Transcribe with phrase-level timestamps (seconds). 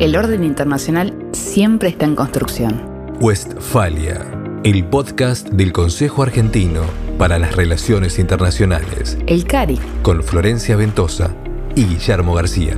[0.00, 2.80] El orden internacional siempre está en construcción.
[3.20, 4.24] Westfalia,
[4.64, 6.84] el podcast del Consejo Argentino
[7.18, 9.18] para las Relaciones Internacionales.
[9.26, 9.78] El CARI.
[10.00, 11.36] Con Florencia Ventosa
[11.74, 12.76] y Guillermo García.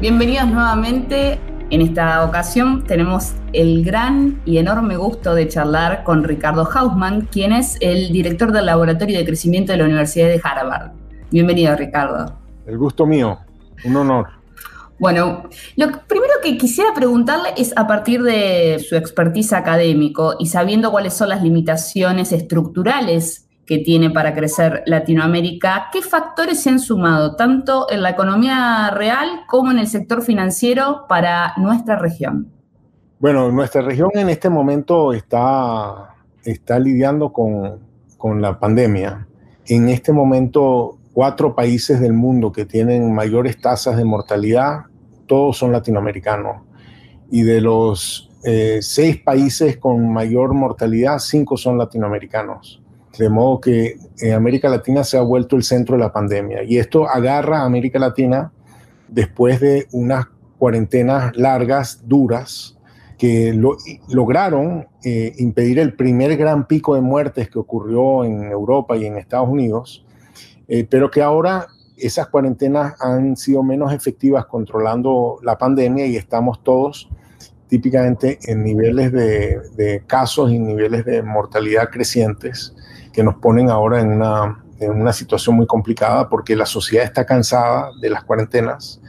[0.00, 1.38] Bienvenidos nuevamente.
[1.68, 7.52] En esta ocasión tenemos el gran y enorme gusto de charlar con Ricardo Hausmann, quien
[7.52, 10.99] es el director del Laboratorio de Crecimiento de la Universidad de Harvard.
[11.30, 12.34] Bienvenido, Ricardo.
[12.66, 13.38] El gusto mío,
[13.84, 14.28] un honor.
[14.98, 15.44] Bueno,
[15.76, 21.14] lo primero que quisiera preguntarle es a partir de su expertise académico y sabiendo cuáles
[21.14, 27.86] son las limitaciones estructurales que tiene para crecer Latinoamérica, ¿qué factores se han sumado tanto
[27.90, 32.50] en la economía real como en el sector financiero para nuestra región?
[33.20, 37.78] Bueno, nuestra región en este momento está, está lidiando con,
[38.18, 39.26] con la pandemia.
[39.66, 44.84] En este momento, cuatro países del mundo que tienen mayores tasas de mortalidad,
[45.26, 46.62] todos son latinoamericanos.
[47.30, 52.82] Y de los eh, seis países con mayor mortalidad, cinco son latinoamericanos.
[53.18, 56.62] De modo que eh, América Latina se ha vuelto el centro de la pandemia.
[56.62, 58.52] Y esto agarra a América Latina
[59.08, 60.26] después de unas
[60.58, 62.76] cuarentenas largas, duras,
[63.18, 63.52] que
[64.08, 69.18] lograron eh, impedir el primer gran pico de muertes que ocurrió en Europa y en
[69.18, 70.06] Estados Unidos,
[70.70, 71.66] eh, pero que ahora
[71.96, 77.10] esas cuarentenas han sido menos efectivas controlando la pandemia y estamos todos
[77.66, 82.72] típicamente en niveles de, de casos y niveles de mortalidad crecientes
[83.12, 87.26] que nos ponen ahora en una, en una situación muy complicada porque la sociedad está
[87.26, 89.00] cansada de las cuarentenas,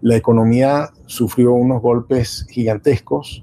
[0.00, 3.42] la economía sufrió unos golpes gigantescos,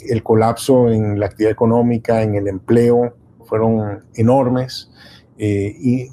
[0.00, 4.90] el colapso en la actividad económica, en el empleo, fueron enormes
[5.38, 6.08] eh, y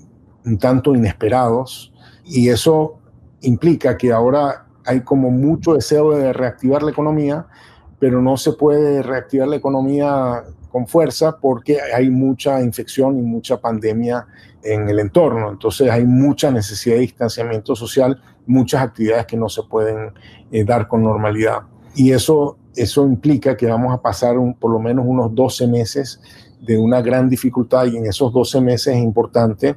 [0.45, 1.94] un tanto inesperados,
[2.25, 3.00] y eso
[3.42, 7.45] implica que ahora hay como mucho deseo de reactivar la economía,
[7.99, 13.60] pero no se puede reactivar la economía con fuerza porque hay mucha infección y mucha
[13.60, 14.26] pandemia
[14.64, 15.52] en el entorno.
[15.52, 20.14] Entonces hay mucha necesidad de distanciamiento social, muchas actividades que no se pueden
[20.52, 21.61] eh, dar con normalidad.
[21.94, 26.21] Y eso, eso implica que vamos a pasar por lo menos unos 12 meses
[26.61, 29.76] de una gran dificultad y en esos 12 meses es importante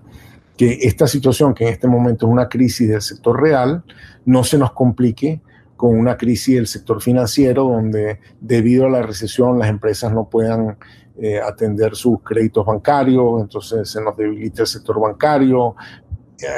[0.56, 3.84] que esta situación, que en este momento es una crisis del sector real,
[4.24, 5.40] no se nos complique
[5.76, 10.78] con una crisis del sector financiero donde debido a la recesión las empresas no puedan
[11.16, 15.74] eh, atender sus créditos bancarios, entonces se nos debilita el sector bancario.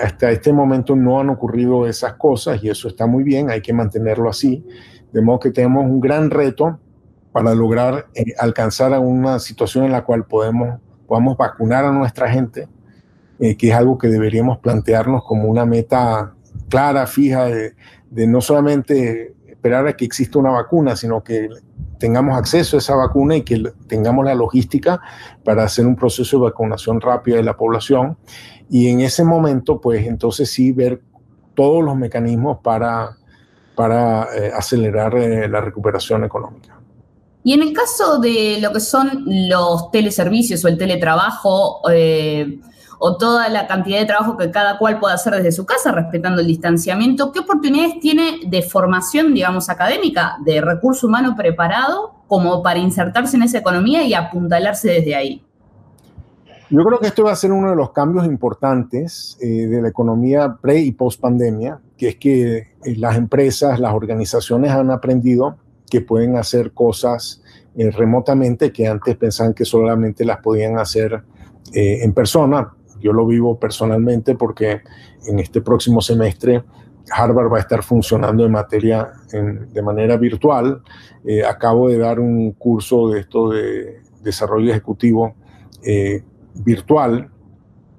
[0.03, 3.73] Hasta este momento no han ocurrido esas cosas y eso está muy bien, hay que
[3.73, 4.65] mantenerlo así.
[5.13, 6.79] De modo que tenemos un gran reto
[7.33, 12.31] para lograr eh, alcanzar a una situación en la cual podemos, podamos vacunar a nuestra
[12.31, 12.69] gente,
[13.39, 16.35] eh, que es algo que deberíamos plantearnos como una meta
[16.69, 17.75] clara, fija, de,
[18.11, 21.49] de no solamente esperar a que exista una vacuna, sino que
[21.99, 25.01] tengamos acceso a esa vacuna y que tengamos la logística
[25.45, 28.17] para hacer un proceso de vacunación rápida de la población.
[28.69, 31.01] Y en ese momento, pues entonces sí ver
[31.55, 33.17] todos los mecanismos para,
[33.75, 36.79] para eh, acelerar eh, la recuperación económica.
[37.43, 42.59] Y en el caso de lo que son los teleservicios o el teletrabajo, eh,
[42.99, 46.41] o toda la cantidad de trabajo que cada cual pueda hacer desde su casa, respetando
[46.41, 52.79] el distanciamiento, ¿qué oportunidades tiene de formación, digamos, académica, de recurso humano preparado como para
[52.79, 55.47] insertarse en esa economía y apuntalarse desde ahí?
[56.69, 59.89] Yo creo que esto va a ser uno de los cambios importantes eh, de la
[59.89, 65.59] economía pre y post pandemia, que es que eh, las empresas, las organizaciones han aprendido
[65.89, 67.41] que pueden hacer cosas
[67.77, 71.23] eh, remotamente que antes pensaban que solamente las podían hacer
[71.73, 72.73] en persona,
[73.07, 74.83] yo lo vivo personalmente porque
[75.27, 76.65] en este próximo semestre
[77.11, 80.83] Harvard va a estar funcionando en materia de manera virtual.
[81.25, 85.35] Eh, acabo de dar un curso de esto de desarrollo ejecutivo
[85.85, 86.25] eh,
[86.55, 87.31] virtual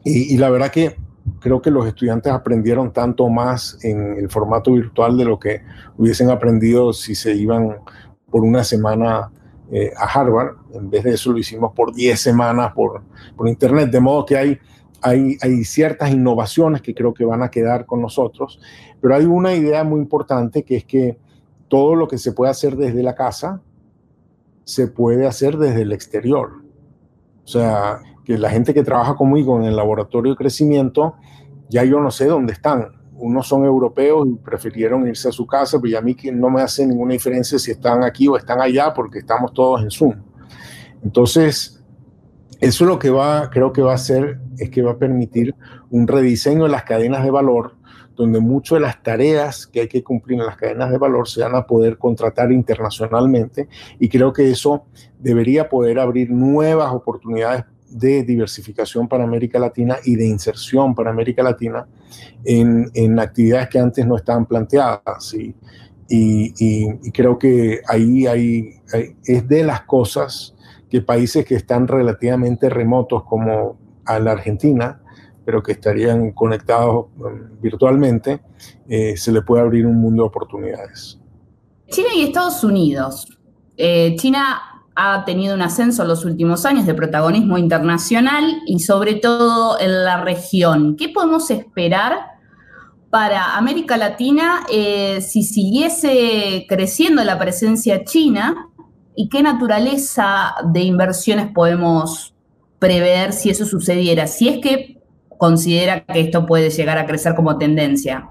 [0.03, 0.97] y, y, la verdad que
[1.39, 5.61] creo que los estudiantes aprendieron tanto más en el formato virtual de lo que
[5.97, 7.77] hubiesen aprendido si se iban
[8.29, 9.31] por una semana
[9.69, 10.55] eh, a Harvard.
[10.73, 13.03] En vez de eso lo hicimos por 10 semanas por,
[13.35, 14.59] por internet, de modo que hay
[15.01, 18.59] hay, ciertas innovaciones que creo que van a quedar con nosotros,
[19.01, 21.17] pero hay una idea muy importante que es que
[21.67, 23.61] todo lo que se puede hacer desde la casa
[24.63, 26.61] se puede hacer desde el exterior.
[27.43, 31.15] O sea, que la gente que trabaja conmigo en el laboratorio de crecimiento,
[31.69, 32.89] ya yo no sé dónde están.
[33.15, 36.85] Unos son europeos y prefirieron irse a su casa, pero a mí no me hace
[36.85, 40.15] ninguna diferencia si están aquí o están allá porque estamos todos en Zoom.
[41.03, 41.76] Entonces,
[42.59, 45.55] Eso lo que va, creo que va a hacer es que va a permitir
[45.89, 47.75] un rediseño de las cadenas de valor,
[48.15, 51.41] donde muchas de las tareas que hay que cumplir en las cadenas de valor se
[51.41, 53.67] van a poder contratar internacionalmente
[53.99, 54.85] y creo que eso
[55.19, 61.43] debería poder abrir nuevas oportunidades de diversificación para América Latina y de inserción para América
[61.43, 61.87] Latina
[62.43, 65.33] en, actividades que antes no estaban planteadas.
[65.33, 65.55] Y,
[66.09, 68.81] y, creo que ahí hay,
[69.25, 70.56] es de las cosas
[70.89, 75.01] que países que están relativamente remotos como la Argentina,
[75.45, 78.41] pero que estarían conectados um, virtualmente,
[78.87, 81.19] eh, se le puede abrir un mundo de oportunidades.
[81.89, 83.27] China y Estados Unidos.
[83.77, 89.15] Eh, China ha tenido un ascenso en los últimos años de protagonismo internacional y sobre
[89.15, 90.95] todo en la región.
[90.97, 92.17] ¿Qué podemos esperar
[93.09, 98.69] para América Latina eh, si siguiese creciendo la presencia china
[99.19, 102.35] y qué naturaleza de inversiones podemos
[102.77, 105.01] prever si eso sucediera, si es que
[105.39, 108.29] considera que esto puede llegar a crecer como tendencia.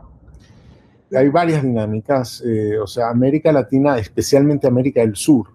[1.13, 5.49] Hay varias dinámicas, eh, o sea, América Latina, especialmente América del Sur,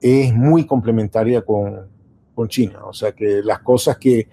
[0.00, 1.88] es muy complementaria con,
[2.34, 4.26] con China, o sea que las cosas que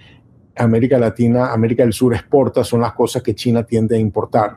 [0.55, 4.55] América Latina, América del Sur exporta son las cosas que China tiende a importar.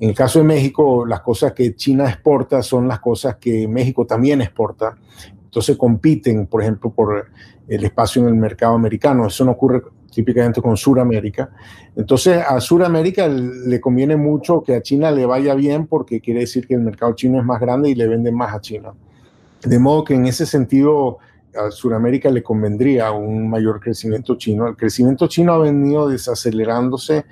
[0.00, 4.06] En el caso de México, las cosas que China exporta son las cosas que México
[4.06, 4.96] también exporta.
[5.44, 7.26] Entonces compiten, por ejemplo, por
[7.66, 9.26] el espacio en el mercado americano.
[9.26, 11.50] Eso no ocurre típicamente con Sudamérica.
[11.96, 16.66] Entonces a Sudamérica le conviene mucho que a China le vaya bien porque quiere decir
[16.66, 18.92] que el mercado chino es más grande y le venden más a China.
[19.62, 21.18] De modo que en ese sentido
[21.54, 24.68] a Sudamérica le convendría un mayor crecimiento chino.
[24.68, 27.24] El crecimiento chino ha venido desacelerándose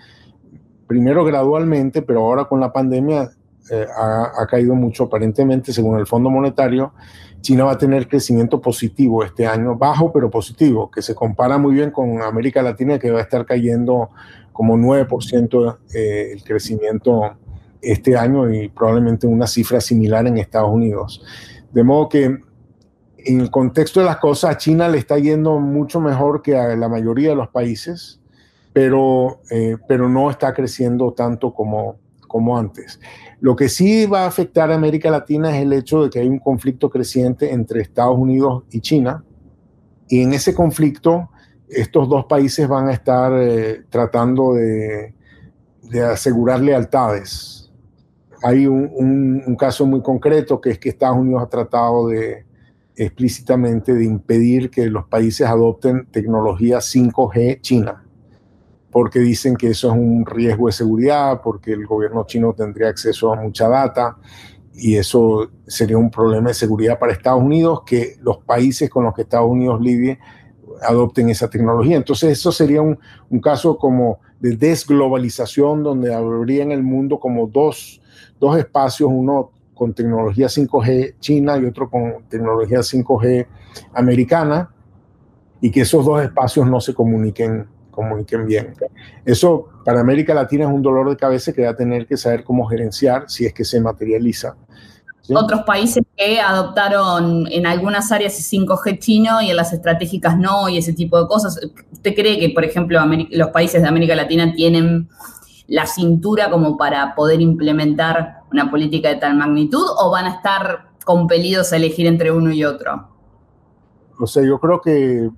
[0.86, 3.30] primero gradualmente, pero ahora con la pandemia
[3.70, 5.04] eh, ha, caído mucho.
[5.04, 6.92] Aparentemente, según el Fondo Monetario,
[7.40, 11.74] China va a tener crecimiento positivo este año, bajo pero positivo, que se compara muy
[11.74, 14.10] bien con América Latina, que va a estar cayendo
[14.52, 17.36] como 9% eh, el crecimiento
[17.82, 21.22] este año y probablemente una cifra similar en Estados Unidos.
[21.72, 22.38] De modo que
[23.18, 26.76] en el contexto de las cosas, a China le está yendo mucho mejor que a
[26.76, 28.20] la mayoría de los países
[28.76, 31.96] pero, eh, pero no está creciendo tanto como,
[32.28, 33.00] como antes.
[33.40, 36.28] Lo que sí va a afectar a América Latina es el hecho de que hay
[36.28, 39.24] un conflicto creciente entre Estados Unidos y China,
[40.08, 41.30] y en ese conflicto
[41.70, 45.14] estos dos países van a estar eh, tratando de,
[45.84, 47.72] de, asegurar lealtades.
[48.42, 52.44] Hay un, un, un, caso muy concreto que es que Estados Unidos ha tratado de
[52.94, 58.02] explícitamente de impedir que los países adopten tecnología 5G china
[58.96, 63.30] porque dicen que eso es un riesgo de seguridad, porque el gobierno chino tendría acceso
[63.30, 64.16] a mucha data
[64.72, 69.12] y eso sería un problema de seguridad para Estados Unidos, que los países con los
[69.12, 70.18] que Estados Unidos lidie
[70.80, 71.98] adopten esa tecnología.
[71.98, 72.98] Entonces eso sería un,
[73.28, 78.00] un caso como de desglobalización, donde habría en el mundo como dos,
[78.40, 83.46] dos espacios, uno con tecnología 5G china y otro con tecnología 5G
[83.92, 84.70] americana,
[85.60, 88.74] y que esos dos espacios no se comuniquen comuniquen bien.
[89.24, 92.44] Eso para América Latina es un dolor de cabeza que va a tener que saber
[92.44, 94.54] cómo gerenciar si es que se materializa.
[95.28, 100.68] Otros países que adoptaron en algunas áreas el 5G chino y en las estratégicas no
[100.68, 101.58] y ese tipo de cosas.
[101.90, 103.00] ¿Usted cree que, por ejemplo,
[103.30, 105.08] los países de América Latina tienen
[105.66, 110.90] la cintura como para poder implementar una política de tal magnitud o van a estar
[111.04, 113.08] compelidos a elegir entre uno y otro?
[114.20, 115.28] O sea, yo creo que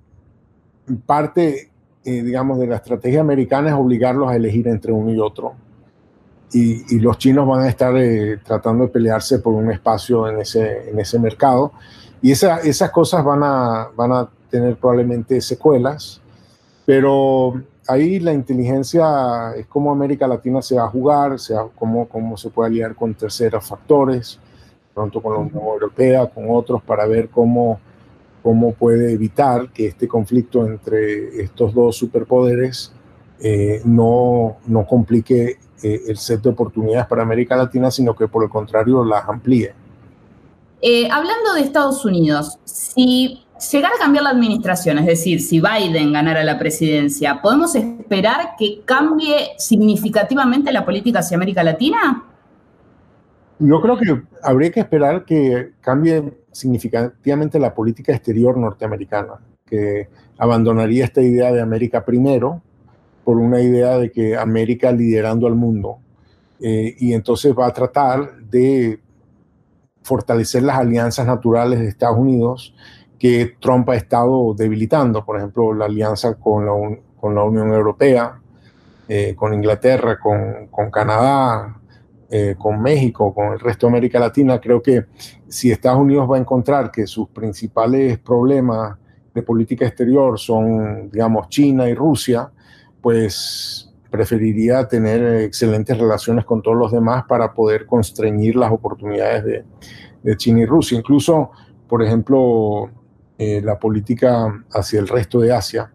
[1.06, 1.71] parte
[2.05, 5.55] eh, digamos, de la estrategia americana es obligarlos a elegir entre uno y otro.
[6.52, 10.90] Y, los chinos van a estar eh, tratando de pelearse por un espacio en ese,
[10.90, 11.73] en ese mercado.
[12.23, 16.23] Y esa, esas cosas van a, van a tener probablemente secuelas,
[16.87, 22.37] pero ahí la inteligencia es cómo América Latina se va a jugar, sea, cómo, cómo
[22.37, 24.38] se puede aliar con terceros factores,
[24.95, 27.78] pronto con la Unión Europea, con otros, para ver cómo
[28.42, 32.92] cómo puede evitar que este conflicto entre estos dos superpoderes
[33.40, 38.42] eh, no, no, complique eh, el set de oportunidades para América Latina, sino que por
[38.42, 39.73] el contrario las amplíe.
[40.80, 46.12] Eh, hablando de Estados Unidos, si llegara a cambiar la administración, es decir, si Biden
[46.12, 52.25] ganara la presidencia, ¿podemos esperar que cambie significativamente la política hacia América Latina?
[53.59, 61.05] Yo creo que habría que esperar que cambie significativamente la política exterior norteamericana, que abandonaría
[61.05, 62.62] esta idea de América primero
[63.25, 65.99] por una idea de que América liderando al mundo.
[66.61, 69.00] Eh, y entonces va a tratar de
[70.02, 72.75] fortalecer las alianzas naturales de Estados Unidos
[73.19, 76.73] que Trump ha estado debilitando, por ejemplo, la alianza con la,
[77.43, 78.40] Unión Europea,
[79.09, 81.78] eh, con Inglaterra, con Canadá,
[82.30, 85.06] eh, con México, con el resto de América Latina, creo que
[85.49, 88.99] si Estados Unidos va a encontrar que sus principales problemas
[89.35, 92.50] de política exterior son, digamos, China y Rusia,
[93.00, 99.64] pues preferiría tener excelentes relaciones con todos los demás para poder constreñir las oportunidades de,
[100.23, 100.99] de China y Rusia.
[100.99, 101.50] Incluso,
[101.88, 102.90] por ejemplo,
[103.38, 105.92] eh, la política hacia el resto de Asia,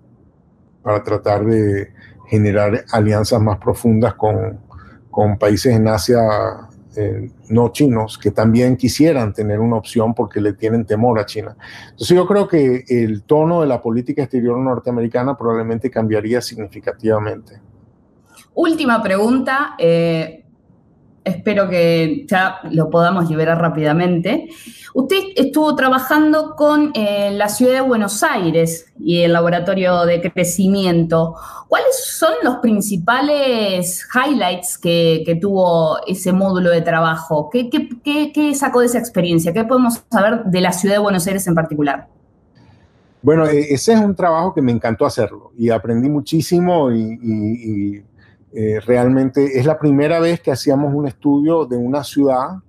[0.82, 1.94] para tratar de
[2.28, 4.60] generar alianzas más profundas con,
[5.14, 6.20] con países en Asia
[6.96, 11.56] eh, no chinos que también quisieran tener una opción porque le tienen temor a China.
[11.92, 17.62] Entonces yo creo que el tono de la política exterior norteamericana probablemente cambiaría significativamente.
[18.56, 19.76] Última pregunta.
[19.78, 20.43] Eh,
[21.24, 24.50] espero que ya lo podamos liberar rápidamente.
[24.94, 31.36] Usted estuvo trabajando con eh, la ciudad de Buenos Aires y el laboratorio de crecimiento.
[31.68, 37.50] ¿Cuáles son los principales highlights que, tuvo ese módulo de trabajo?
[37.52, 39.52] ¿Qué, ¿Qué, sacó de esa experiencia?
[39.52, 42.08] ¿Qué podemos saber de la ciudad de Buenos Aires en particular?
[43.24, 48.04] Bueno, e, ese es un trabajo que me encantó hacerlo y aprendí muchísimo y
[48.56, 52.60] eh, realmente es la primera vez que hacíamos un estudio de una ciudad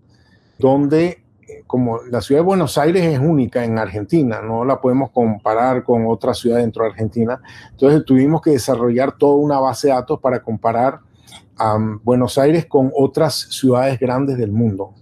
[0.59, 5.11] donde, eh, como la ciudad de Buenos Aires es única en Argentina, no la podemos
[5.11, 7.39] comparar con otra ciudad dentro de Argentina,
[7.71, 11.01] entonces tuvimos que desarrollar toda una base de datos para comparar
[11.59, 14.95] a Buenos Aires con otras ciudades grandes del mundo,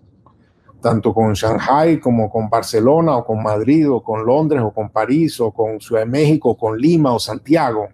[0.81, 5.39] tanto con Shanghai como con Barcelona o con Madrid o con Londres o con París
[5.39, 7.87] o con Ciudad de México o con Lima o Santiago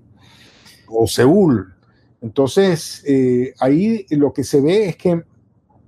[0.88, 1.74] o Seúl
[2.20, 5.22] entonces, eh, ahí lo que se ve es que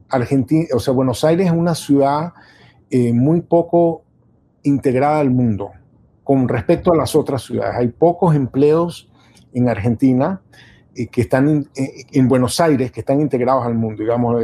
[0.09, 2.33] Argentina, o sea, Buenos Aires es una ciudad
[2.91, 4.05] eh, muy poco
[4.63, 5.71] integrada al mundo
[6.23, 7.75] con respecto a las otras ciudades.
[7.77, 9.11] Hay pocos empleos
[9.53, 10.41] en Argentina
[10.95, 14.03] eh, que están en Buenos Aires, que están integrados al mundo.
[14.03, 14.41] Digamos,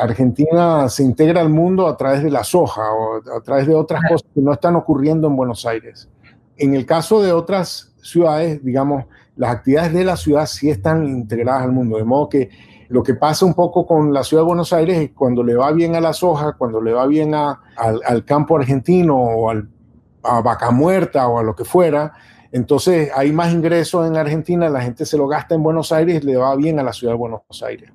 [0.00, 4.00] Argentina se integra al mundo a través de la soja o a través de otras
[4.08, 6.08] cosas que no están ocurriendo en Buenos Aires.
[6.56, 9.04] En el caso de otras ciudades, digamos,
[9.36, 12.50] las actividades de la ciudad sí están integradas al mundo, de modo que
[12.88, 15.72] lo que pasa un poco con la ciudad de Buenos Aires es cuando le va
[15.72, 21.26] bien a la soja, cuando le va bien al, campo argentino o a vaca muerta
[21.26, 22.12] o a lo que fuera,
[22.52, 26.36] entonces hay más ingresos en Argentina, la gente se lo gasta en Buenos Aires, le
[26.36, 27.90] va bien a la ciudad de Buenos Aires.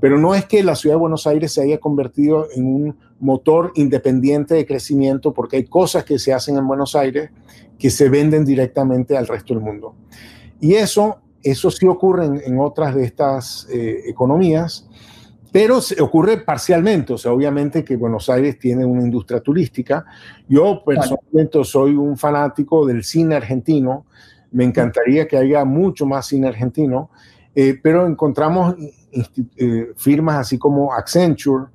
[0.00, 3.72] Pero no es que la ciudad de Buenos Aires se haya convertido en un motor
[3.74, 7.30] independiente de crecimiento, porque hay cosas que se hacen en Buenos Aires
[7.80, 9.94] que se venden directamente al resto del mundo.
[10.60, 14.86] Y eso, eso sí ocurre en, otras de estas eh, economías,
[15.50, 17.14] pero se ocurre parcialmente.
[17.14, 20.04] O sea, obviamente que Buenos Aires tiene una industria turística.
[20.46, 24.04] Yo personalmente soy un fanático del cine argentino.
[24.52, 27.10] Me encantaría que haya mucho más cine argentino,
[27.54, 28.76] eh, pero encontramos
[29.56, 31.66] eh, firmas así como Accenture,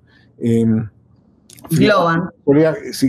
[1.71, 2.29] em, Global.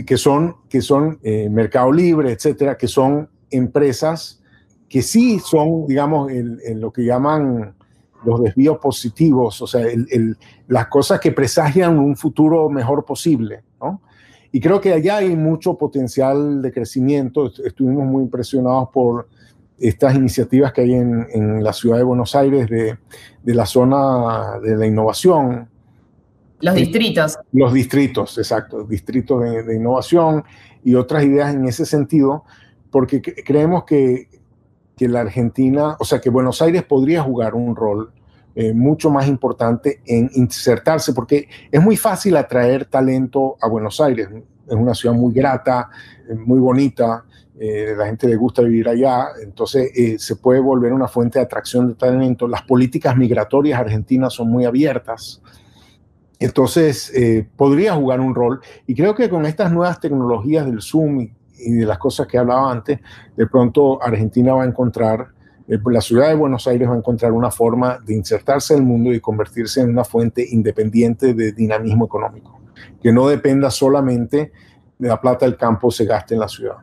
[0.05, 1.19] que son, que son
[1.51, 4.41] Mercado Libre, etcétera, que son empresas
[4.89, 7.75] que sí son, digamos, en, lo que llaman
[8.23, 9.85] los desvíos positivos, o sea,
[10.67, 14.01] las cosas que presagian un futuro mejor posible, ¿no?
[14.51, 17.51] Y creo que allá hay mucho potencial de crecimiento.
[17.63, 19.27] Estuvimos muy impresionados por
[19.77, 22.97] estas iniciativas que hay en, la ciudad de Buenos Aires de,
[23.43, 25.69] la zona de la innovación.
[26.59, 27.37] Los distritos.
[27.51, 30.43] Los distritos, exacto, distritos de, de innovación
[30.83, 32.43] y otras ideas en ese sentido,
[32.89, 34.27] porque creemos que
[34.97, 38.11] que la Argentina, o sea, que Buenos Aires podría jugar un rol
[38.55, 44.27] eh, mucho más importante en insertarse, porque es muy fácil atraer talento a Buenos Aires.
[44.67, 45.89] Es una ciudad muy grata,
[46.27, 47.23] eh, muy bonita,
[47.59, 51.87] eh, la gente le gusta vivir allá, entonces se puede volver una fuente de atracción
[51.89, 52.47] de talento.
[52.47, 55.41] Las políticas migratorias argentinas son muy abiertas.
[56.39, 57.11] Entonces,
[57.55, 58.61] podría jugar un rol.
[58.85, 61.27] Y creo que con estas nuevas tecnologías del Zoom
[61.59, 62.99] y de las cosas que hablaba antes,
[63.35, 65.27] de pronto Argentina va a encontrar,
[65.67, 68.85] eh, la ciudad de Buenos Aires va a encontrar una forma de insertarse en el
[68.85, 72.59] mundo y convertirse en una fuente independiente de dinamismo económico,
[73.01, 74.51] que no dependa solamente
[74.97, 76.77] de la plata del campo se gaste en la ciudad.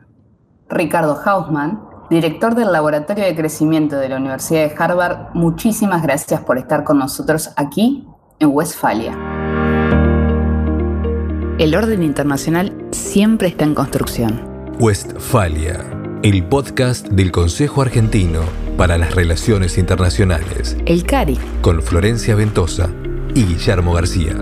[0.69, 6.57] Ricardo Hausmann, director del Laboratorio de Crecimiento de la Universidad de Harvard, muchísimas gracias por
[6.57, 8.07] estar con nosotros aquí
[8.39, 9.34] en Westfalia.
[11.57, 14.41] El orden internacional siempre está en construcción
[14.77, 15.85] Westfalia,
[16.21, 18.41] el podcast del Consejo Argentino
[18.75, 20.75] para las Relaciones Internacionales.
[20.85, 21.39] El CARI.
[21.61, 22.89] Con Florencia Ventosa
[23.33, 24.35] y Guillermo García.